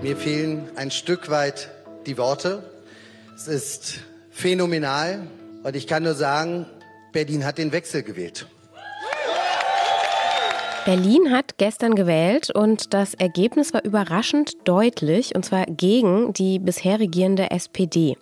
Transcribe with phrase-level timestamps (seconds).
[0.00, 1.70] Mir fehlen ein Stück weit
[2.06, 2.62] die Worte.
[3.34, 3.98] Es ist
[4.30, 5.26] phänomenal
[5.64, 6.66] und ich kann nur sagen,
[7.12, 8.46] Berlin hat den Wechsel gewählt.
[10.84, 17.00] Berlin hat gestern gewählt und das Ergebnis war überraschend deutlich, und zwar gegen die bisher
[17.00, 18.16] regierende SPD.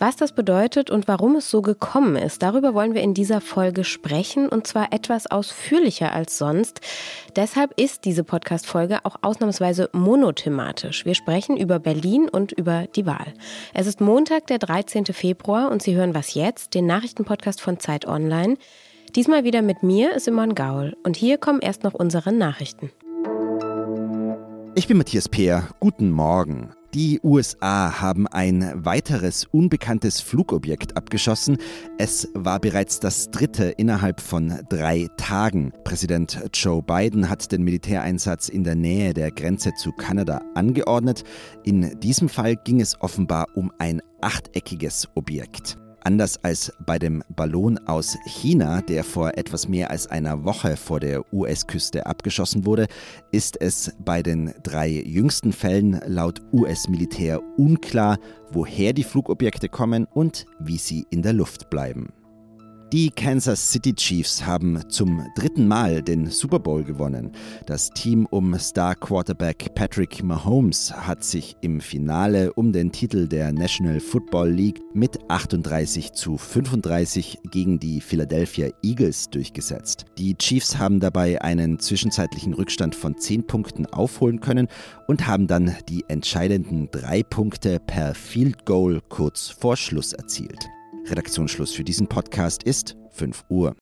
[0.00, 3.82] Was das bedeutet und warum es so gekommen ist, darüber wollen wir in dieser Folge
[3.82, 6.80] sprechen und zwar etwas ausführlicher als sonst.
[7.34, 11.04] Deshalb ist diese Podcast-Folge auch ausnahmsweise monothematisch.
[11.04, 13.34] Wir sprechen über Berlin und über die Wahl.
[13.74, 15.06] Es ist Montag, der 13.
[15.06, 18.56] Februar und Sie hören Was jetzt, den Nachrichtenpodcast von Zeit Online.
[19.16, 20.96] Diesmal wieder mit mir, Simon Gaul.
[21.02, 22.92] Und hier kommen erst noch unsere Nachrichten.
[24.76, 25.70] Ich bin Matthias Peer.
[25.80, 26.70] Guten Morgen.
[26.94, 31.58] Die USA haben ein weiteres unbekanntes Flugobjekt abgeschossen.
[31.98, 35.72] Es war bereits das dritte innerhalb von drei Tagen.
[35.84, 41.24] Präsident Joe Biden hat den Militäreinsatz in der Nähe der Grenze zu Kanada angeordnet.
[41.62, 45.76] In diesem Fall ging es offenbar um ein achteckiges Objekt.
[46.08, 51.00] Anders als bei dem Ballon aus China, der vor etwas mehr als einer Woche vor
[51.00, 52.86] der US-Küste abgeschossen wurde,
[53.30, 58.16] ist es bei den drei jüngsten Fällen laut US-Militär unklar,
[58.50, 62.08] woher die Flugobjekte kommen und wie sie in der Luft bleiben.
[62.90, 67.32] Die Kansas City Chiefs haben zum dritten Mal den Super Bowl gewonnen.
[67.66, 73.52] Das Team um Star Quarterback Patrick Mahomes hat sich im Finale um den Titel der
[73.52, 80.06] National Football League mit 38 zu 35 gegen die Philadelphia Eagles durchgesetzt.
[80.16, 84.66] Die Chiefs haben dabei einen zwischenzeitlichen Rückstand von 10 Punkten aufholen können
[85.06, 90.70] und haben dann die entscheidenden drei Punkte per Field Goal kurz vor Schluss erzielt.
[91.10, 93.74] Redaktionsschluss für diesen Podcast ist 5 Uhr.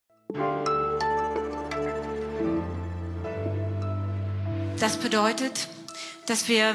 [4.79, 5.69] Das bedeutet,
[6.27, 6.75] dass wir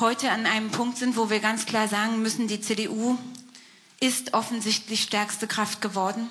[0.00, 3.16] heute an einem Punkt sind, wo wir ganz klar sagen müssen, die CDU
[4.00, 6.28] ist offensichtlich stärkste Kraft geworden.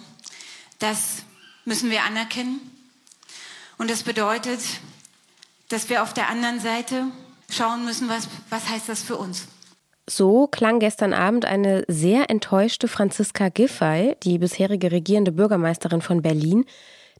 [0.80, 1.24] Das
[1.64, 2.60] müssen wir anerkennen.
[3.78, 4.60] Und das bedeutet,
[5.70, 7.06] dass wir auf der anderen Seite
[7.50, 9.48] schauen müssen, was, was heißt das für uns.
[10.10, 16.66] So klang gestern Abend eine sehr enttäuschte Franziska Giffey, die bisherige regierende Bürgermeisterin von Berlin.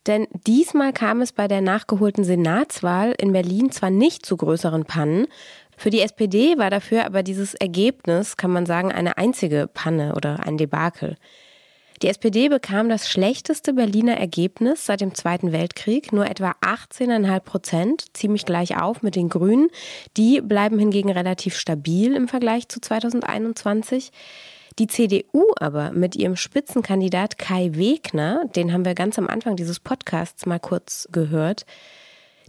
[0.08, 5.28] Denn diesmal kam es bei der nachgeholten Senatswahl in Berlin zwar nicht zu größeren Pannen,
[5.82, 10.42] für die SPD war dafür aber dieses Ergebnis, kann man sagen, eine einzige Panne oder
[10.42, 11.16] ein Debakel.
[12.02, 18.06] Die SPD bekam das schlechteste Berliner Ergebnis seit dem Zweiten Weltkrieg, nur etwa 18,5 Prozent,
[18.18, 19.70] ziemlich gleich auf mit den Grünen.
[20.18, 24.12] Die bleiben hingegen relativ stabil im Vergleich zu 2021.
[24.80, 29.80] Die CDU aber mit ihrem Spitzenkandidat Kai Wegner, den haben wir ganz am Anfang dieses
[29.80, 31.68] Podcasts mal kurz gehört,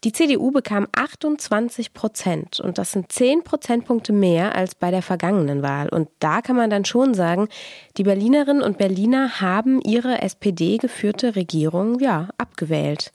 [0.04, 5.62] die CDU bekam 28 Prozent und das sind 10 Prozentpunkte mehr als bei der vergangenen
[5.62, 5.88] Wahl.
[5.88, 7.48] Und da kann man dann schon sagen,
[7.96, 13.12] die Berlinerinnen und Berliner haben ihre SPD geführte Regierung ja abgewählt.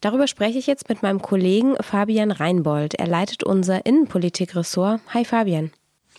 [0.00, 2.94] Darüber spreche ich jetzt mit meinem Kollegen Fabian Reinbold.
[2.94, 5.00] Er leitet unser Innenpolitikressort.
[5.14, 5.70] Hi Fabian.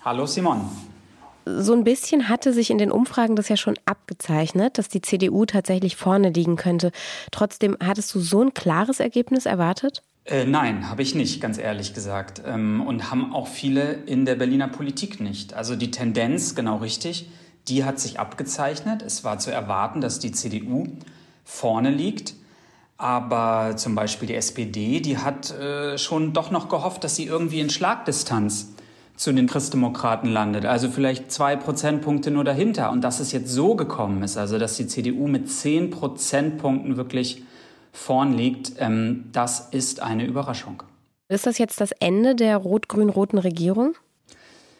[0.04, 0.62] Hallo Simon
[1.46, 5.46] so ein bisschen hatte sich in den Umfragen das ja schon abgezeichnet, dass die CDU
[5.46, 6.92] tatsächlich vorne liegen könnte.
[7.32, 10.04] Trotzdem, hattest du so ein klares Ergebnis erwartet?
[10.26, 12.42] Äh, nein, habe ich nicht, ganz ehrlich gesagt.
[12.46, 15.54] Ähm, und haben auch viele in der Berliner Politik nicht.
[15.54, 17.30] Also die Tendenz, genau richtig,
[17.68, 19.04] die hat sich abgezeichnet.
[19.04, 20.88] Es war zu erwarten, dass die CDU
[21.44, 22.34] vorne liegt.
[22.98, 27.60] Aber zum Beispiel die SPD, die hat äh, schon doch noch gehofft, dass sie irgendwie
[27.60, 28.75] in Schlagdistanz
[29.16, 30.66] zu den Christdemokraten landet.
[30.66, 32.92] Also vielleicht zwei Prozentpunkte nur dahinter.
[32.92, 37.44] Und dass es jetzt so gekommen ist, also dass die CDU mit zehn Prozentpunkten wirklich
[37.94, 40.84] vorn liegt, ähm, das ist eine Überraschung.
[41.30, 43.96] Ist das jetzt das Ende der rot-grün-roten Regierung?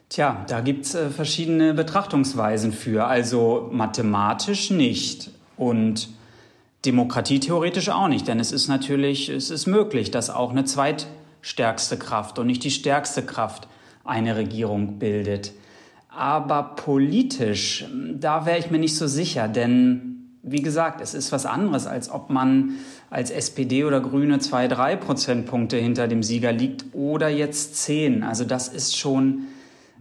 [0.10, 3.08] Tja, da gibt es äh, verschiedene Betrachtungsweisen für.
[3.08, 6.10] Also mathematisch nicht und
[6.86, 8.28] demokratietheoretisch auch nicht.
[8.28, 12.72] Denn es ist natürlich, es ist möglich, dass auch eine zweitstärkste Kraft und nicht die
[12.72, 13.68] stärkste Kraft
[14.06, 15.54] eine Regierung bildet.
[16.10, 20.16] Aber politisch, da wäre ich mir nicht so sicher, denn
[20.48, 22.76] wie gesagt, es ist was anderes, als ob man
[23.10, 28.24] als SPD oder Grüne zwei, drei Prozentpunkte hinter dem Sieger liegt oder jetzt zehn.
[28.24, 29.48] Also das ist schon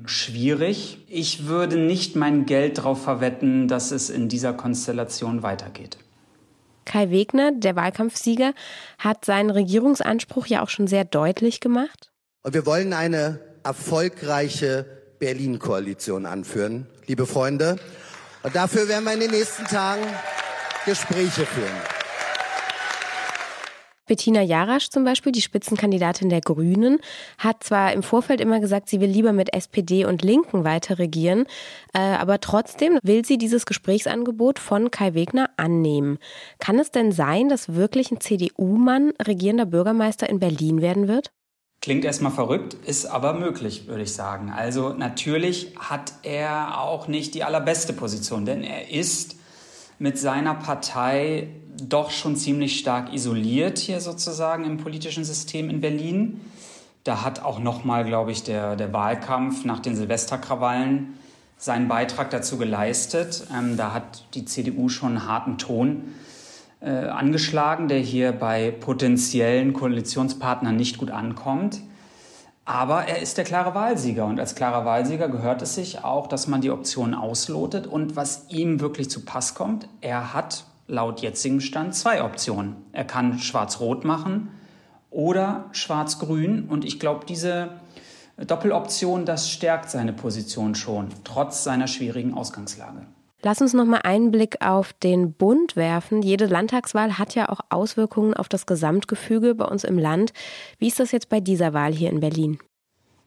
[0.05, 0.99] schwierig.
[1.09, 5.97] Ich würde nicht mein Geld darauf verwetten, dass es in dieser Konstellation weitergeht.
[6.85, 8.53] Kai Wegner, der Wahlkampfsieger,
[8.99, 12.11] hat seinen Regierungsanspruch ja auch schon sehr deutlich gemacht.
[12.43, 14.87] Und wir wollen eine erfolgreiche
[15.19, 17.77] Berlin-Koalition anführen, liebe Freunde.
[18.43, 20.03] Und dafür werden wir in den nächsten Tagen
[20.85, 21.95] Gespräche führen.
[24.07, 26.99] Bettina Jarasch zum Beispiel, die Spitzenkandidatin der Grünen,
[27.39, 31.47] hat zwar im Vorfeld immer gesagt, sie will lieber mit SPD und Linken weiter regieren,
[31.95, 36.19] äh, aber trotzdem will sie dieses Gesprächsangebot von Kai Wegner annehmen.
[36.59, 41.33] Kann es denn sein, dass wirklich ein CDU-Mann regierender Bürgermeister in Berlin werden wird?
[41.85, 44.49] Klingt erstmal verrückt, ist aber möglich, würde ich sagen.
[44.51, 49.37] Also natürlich hat er auch nicht die allerbeste Position, denn er ist
[49.99, 56.41] mit seiner Partei doch schon ziemlich stark isoliert hier sozusagen im politischen System in Berlin.
[57.05, 61.19] Da hat auch nochmal, glaube ich, der, der Wahlkampf nach den Silvesterkrawallen
[61.59, 63.47] seinen Beitrag dazu geleistet.
[63.55, 66.15] Ähm, da hat die CDU schon einen harten Ton
[66.85, 71.81] äh, angeschlagen, der hier bei potenziellen Koalitionspartnern nicht gut ankommt.
[72.67, 76.47] Aber er ist der klare Wahlsieger und als klarer Wahlsieger gehört es sich auch, dass
[76.47, 81.61] man die Optionen auslotet und was ihm wirklich zu Pass kommt, er hat laut jetzigem
[81.61, 82.77] Stand zwei Optionen.
[82.93, 84.51] Er kann schwarz-rot machen
[85.11, 87.71] oder schwarz-grün und ich glaube, diese
[88.37, 93.07] Doppeloption, das stärkt seine Position schon, trotz seiner schwierigen Ausgangslage.
[93.45, 96.23] Lass uns noch mal einen Blick auf den Bund werfen.
[96.23, 100.33] Jede Landtagswahl hat ja auch Auswirkungen auf das Gesamtgefüge bei uns im Land.
[100.79, 102.59] Wie ist das jetzt bei dieser Wahl hier in Berlin?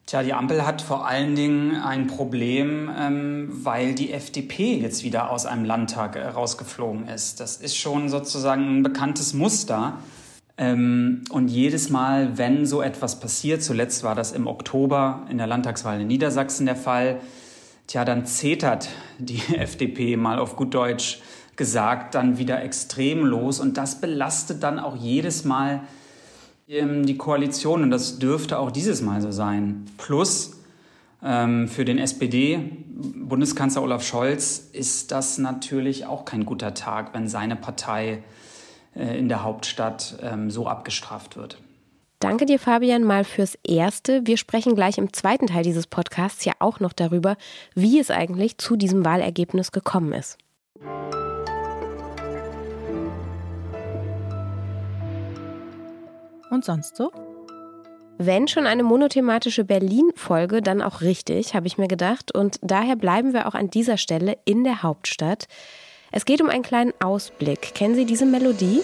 [0.07, 5.29] Tja, die Ampel hat vor allen Dingen ein Problem, ähm, weil die FDP jetzt wieder
[5.29, 7.39] aus einem Landtag äh, rausgeflogen ist.
[7.39, 9.99] Das ist schon sozusagen ein bekanntes Muster.
[10.57, 15.45] Ähm, und jedes Mal, wenn so etwas passiert, zuletzt war das im Oktober in der
[15.45, 17.19] Landtagswahl in Niedersachsen der Fall,
[17.87, 21.21] tja, dann zetert die FDP mal auf gut Deutsch
[21.55, 25.81] gesagt dann wieder extrem los und das belastet dann auch jedes Mal
[26.67, 29.85] ähm, die Koalition und das dürfte auch dieses Mal so sein.
[29.97, 30.61] Plus
[31.23, 37.55] ähm, für den SPD-Bundeskanzler Olaf Scholz ist das natürlich auch kein guter Tag, wenn seine
[37.55, 38.23] Partei
[38.95, 41.57] äh, in der Hauptstadt ähm, so abgestraft wird.
[42.19, 44.25] Danke dir, Fabian, mal fürs Erste.
[44.25, 47.37] Wir sprechen gleich im zweiten Teil dieses Podcasts ja auch noch darüber,
[47.75, 50.39] wie es eigentlich zu diesem Wahlergebnis gekommen ist.
[56.49, 57.11] Und sonst so?
[58.17, 62.33] Wenn schon eine monothematische Berlin-Folge, dann auch richtig, habe ich mir gedacht.
[62.33, 65.47] Und daher bleiben wir auch an dieser Stelle in der Hauptstadt.
[66.11, 67.75] Es geht um einen kleinen Ausblick.
[67.75, 68.81] Kennen Sie diese Melodie?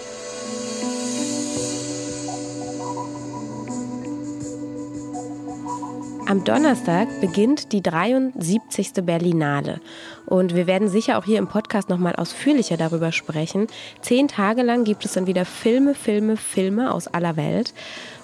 [6.26, 8.92] Am Donnerstag beginnt die 73.
[9.02, 9.80] Berlinale.
[10.24, 13.66] Und wir werden sicher auch hier im Podcast nochmal ausführlicher darüber sprechen.
[14.00, 17.74] Zehn Tage lang gibt es dann wieder Filme, Filme, Filme aus aller Welt.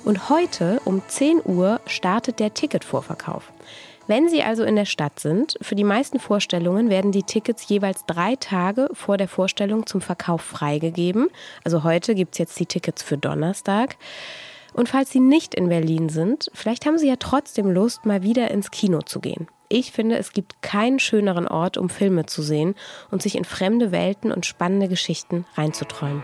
[0.02, 3.52] Und heute um 10 Uhr startet der Ticketvorverkauf.
[4.06, 8.06] Wenn Sie also in der Stadt sind, für die meisten Vorstellungen werden die Tickets jeweils
[8.06, 11.28] drei Tage vor der Vorstellung zum Verkauf freigegeben.
[11.64, 13.96] Also heute gibt es jetzt die Tickets für Donnerstag.
[14.74, 18.50] Und falls Sie nicht in Berlin sind, vielleicht haben Sie ja trotzdem Lust, mal wieder
[18.50, 19.48] ins Kino zu gehen.
[19.68, 22.74] Ich finde, es gibt keinen schöneren Ort, um Filme zu sehen
[23.10, 26.22] und sich in fremde Welten und spannende Geschichten reinzuträumen.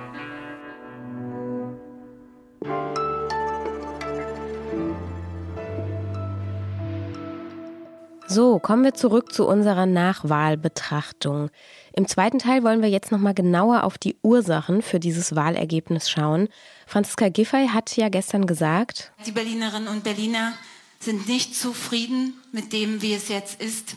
[8.36, 11.48] So, kommen wir zurück zu unserer Nachwahlbetrachtung.
[11.94, 16.48] Im zweiten Teil wollen wir jetzt nochmal genauer auf die Ursachen für dieses Wahlergebnis schauen.
[16.86, 20.52] Franziska Giffey hat ja gestern gesagt, die Berlinerinnen und Berliner
[21.00, 23.96] sind nicht zufrieden mit dem, wie es jetzt ist.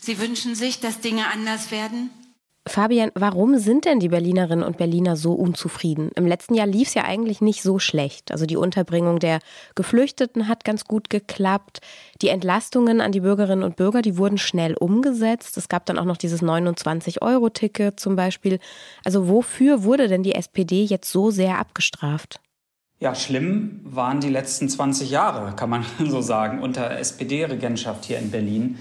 [0.00, 2.10] Sie wünschen sich, dass Dinge anders werden.
[2.64, 6.10] Fabian, warum sind denn die Berlinerinnen und Berliner so unzufrieden?
[6.14, 8.30] Im letzten Jahr lief es ja eigentlich nicht so schlecht.
[8.30, 9.40] Also die Unterbringung der
[9.74, 11.80] Geflüchteten hat ganz gut geklappt.
[12.22, 15.56] Die Entlastungen an die Bürgerinnen und Bürger, die wurden schnell umgesetzt.
[15.56, 18.60] Es gab dann auch noch dieses 29-Euro-Ticket zum Beispiel.
[19.04, 22.40] Also wofür wurde denn die SPD jetzt so sehr abgestraft?
[23.00, 28.30] Ja, schlimm waren die letzten 20 Jahre, kann man so sagen, unter SPD-Regentschaft hier in
[28.30, 28.78] Berlin.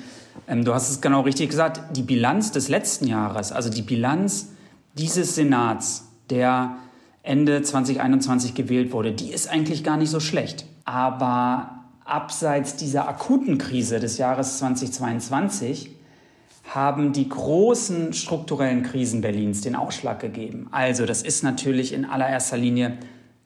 [0.47, 1.95] Ähm, du hast es genau richtig gesagt.
[1.95, 4.49] Die Bilanz des letzten Jahres, also die Bilanz
[4.93, 6.77] dieses Senats, der
[7.23, 10.65] Ende 2021 gewählt wurde, die ist eigentlich gar nicht so schlecht.
[10.85, 15.95] Aber abseits dieser akuten Krise des Jahres 2022
[16.73, 20.67] haben die großen strukturellen Krisen Berlins den Ausschlag gegeben.
[20.71, 22.97] Also das ist natürlich in allererster Linie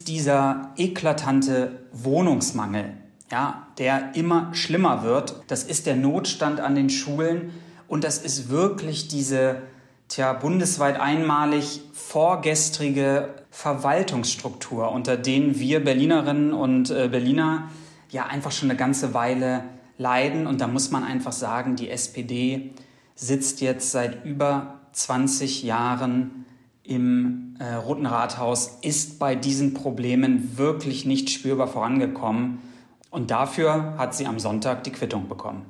[0.07, 2.85] dieser eklatante Wohnungsmangel,
[3.35, 5.43] ja, der immer schlimmer wird.
[5.47, 7.51] Das ist der Notstand an den Schulen
[7.85, 9.57] und das ist wirklich diese
[10.07, 17.69] tja, bundesweit einmalig vorgestrige Verwaltungsstruktur, unter denen wir Berlinerinnen und äh, Berliner
[18.09, 19.65] ja einfach schon eine ganze Weile
[19.97, 20.47] leiden.
[20.47, 22.71] Und da muss man einfach sagen, die SPD
[23.15, 26.45] sitzt jetzt seit über 20 Jahren
[26.83, 32.59] im äh, Roten Rathaus ist bei diesen Problemen wirklich nicht spürbar vorangekommen.
[33.15, 35.65] Und dafür hat sie am Sonntag die Quittung bekommen.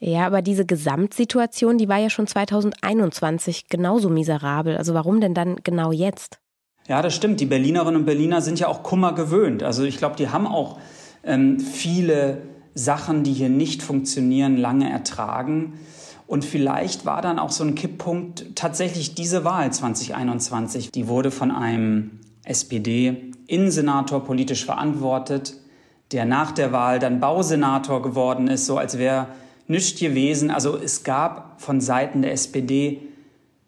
[0.00, 4.76] Ja, aber diese Gesamtsituation, die war ja schon 2021 genauso miserabel.
[4.76, 6.40] Also warum denn dann genau jetzt?
[6.86, 7.40] Ja, das stimmt.
[7.40, 9.62] Die Berlinerinnen und Berliner sind ja auch Kummer gewöhnt.
[9.62, 10.78] Also ich glaube, die haben auch
[11.22, 12.42] ähm, viele
[12.74, 15.78] Sachen, die hier nicht funktionieren, lange ertragen.
[16.26, 20.92] Und vielleicht war dann auch so ein Kipppunkt tatsächlich diese Wahl 2021.
[20.92, 25.54] Die wurde von einem SPD-Innensenator politisch verantwortet,
[26.14, 29.26] der nach der Wahl dann Bausenator geworden ist, so als wäre
[29.66, 30.52] nichts gewesen.
[30.52, 33.02] Also es gab von Seiten der SPD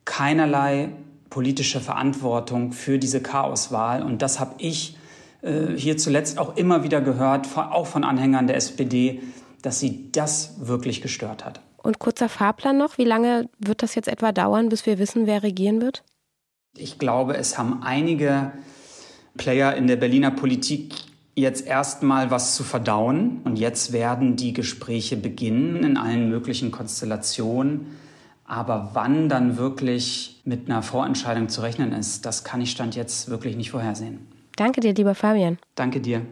[0.05, 0.91] keinerlei
[1.29, 4.00] politische Verantwortung für diese Chaoswahl.
[4.03, 4.97] Und das habe ich
[5.43, 9.23] äh, hier zuletzt auch immer wieder gehört, auch von Anhängern der SPD,
[9.62, 11.61] dass sie das wirklich gestört hat.
[11.83, 15.43] Und kurzer Fahrplan noch, wie lange wird das jetzt etwa dauern, bis wir wissen, wer
[15.43, 16.05] regieren wird?
[16.76, 18.53] Ich glaube, es haben einige
[19.37, 20.95] Player in der Berliner Politik
[21.37, 23.43] jetzt erstmal was zu verdauen.
[23.45, 27.87] Und jetzt werden die Gespräche beginnen in allen möglichen Konstellationen.
[28.45, 33.28] Aber wann dann wirklich mit einer Vorentscheidung zu rechnen ist, das kann ich Stand jetzt
[33.28, 34.26] wirklich nicht vorhersehen.
[34.57, 35.59] Danke dir, lieber Fabian.
[35.75, 36.23] Danke dir.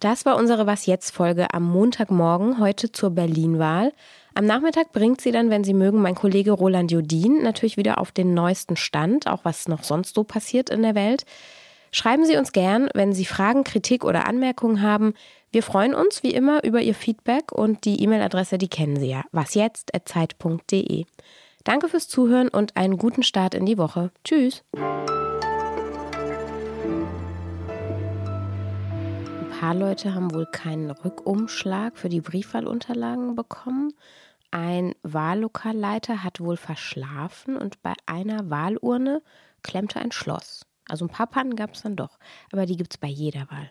[0.00, 3.92] Das war unsere Was jetzt Folge am Montagmorgen, heute zur Berlin-Wahl.
[4.34, 8.12] Am Nachmittag bringt sie dann, wenn Sie mögen, mein Kollege Roland Jodin natürlich wieder auf
[8.12, 11.24] den neuesten Stand, auch was noch sonst so passiert in der Welt.
[11.90, 15.14] Schreiben Sie uns gern, wenn Sie Fragen, Kritik oder Anmerkungen haben.
[15.50, 19.22] Wir freuen uns wie immer über Ihr Feedback und die E-Mail-Adresse, die kennen Sie ja,
[19.32, 21.04] wasjetzt.zeit.de.
[21.64, 24.10] Danke fürs Zuhören und einen guten Start in die Woche.
[24.24, 24.62] Tschüss.
[24.74, 25.06] Ein
[29.60, 33.92] paar Leute haben wohl keinen Rückumschlag für die Briefwahlunterlagen bekommen.
[34.50, 39.22] Ein Wahllokalleiter hat wohl verschlafen und bei einer Wahlurne
[39.62, 40.67] klemmte ein Schloss.
[40.88, 42.18] Also ein paar Pannen gab es dann doch,
[42.52, 43.70] aber die gibt es bei jeder Wahl.